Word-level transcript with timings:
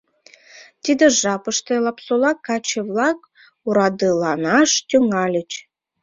Тиде 0.83 1.05
жапыште 1.19 1.73
Лапсола 1.83 2.31
каче-влак 2.47 3.19
орадыланаш 3.67 4.71
тӱҥальыч. 4.89 5.51